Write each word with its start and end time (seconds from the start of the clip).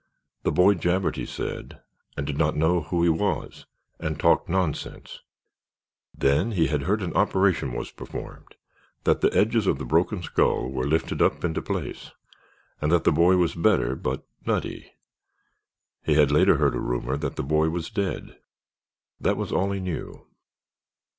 The 0.41 0.51
boy 0.51 0.73
jabbered, 0.73 1.15
he 1.15 1.27
said, 1.27 1.79
and 2.17 2.25
did 2.25 2.35
not 2.35 2.55
know 2.55 2.81
who 2.81 3.03
he 3.03 3.09
was 3.09 3.67
and 3.99 4.19
talked 4.19 4.49
nonsense. 4.49 5.19
Then 6.11 6.53
he 6.53 6.65
had 6.69 6.81
heard 6.81 7.01
that 7.01 7.05
an 7.05 7.13
operation 7.15 7.73
was 7.73 7.91
performed, 7.91 8.55
that 9.03 9.21
the 9.21 9.31
edges 9.31 9.67
of 9.67 9.77
the 9.77 9.85
broken 9.85 10.23
skull 10.23 10.71
were 10.71 10.87
lifted 10.87 11.21
up 11.21 11.43
into 11.45 11.61
place, 11.61 12.13
and 12.81 12.91
that 12.91 13.03
the 13.03 13.11
boy 13.11 13.37
was 13.37 13.53
better 13.53 13.95
but 13.95 14.25
"nutty." 14.43 14.91
He 16.01 16.15
had 16.15 16.31
later 16.31 16.57
heard 16.57 16.73
a 16.73 16.79
rumor 16.79 17.15
that 17.17 17.35
the 17.35 17.43
boy 17.43 17.69
was 17.69 17.91
dead. 17.91 18.39
That 19.19 19.37
was 19.37 19.51
all 19.51 19.69
he 19.71 19.79
knew. 19.79 20.25